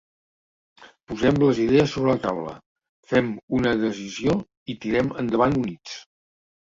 Posem 1.09 1.35
les 1.41 1.59
idees 1.65 1.91
sobre 1.97 2.09
la 2.15 2.21
taula, 2.23 2.53
fem 3.11 3.29
una 3.57 3.73
decisió 3.81 4.33
i 4.75 4.77
tirem 4.87 5.13
endavant 5.25 5.55
units. 5.61 5.95